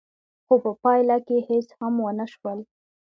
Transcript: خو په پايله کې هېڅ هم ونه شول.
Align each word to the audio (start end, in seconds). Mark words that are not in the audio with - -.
خو 0.45 0.55
په 0.63 0.71
پايله 0.81 1.17
کې 1.27 1.37
هېڅ 1.49 1.67
هم 1.79 1.93
ونه 2.05 2.25
شول. 2.33 2.59